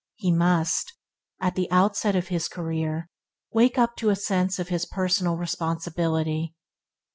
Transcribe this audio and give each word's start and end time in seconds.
He 0.15 0.31
must, 0.31 0.93
at 1.39 1.53
the 1.53 1.69
outset 1.69 2.15
of 2.15 2.29
his 2.29 2.47
career, 2.47 3.07
wake 3.53 3.77
up 3.77 3.95
to 3.97 4.09
a 4.09 4.15
sense 4.15 4.57
of 4.57 4.69
his 4.69 4.83
personnel 4.83 5.37
responsibility. 5.37 6.55